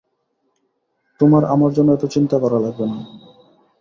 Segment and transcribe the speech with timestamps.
[1.19, 2.97] তোমার আমার জন্য এত চিন্তা করা লাগবে না।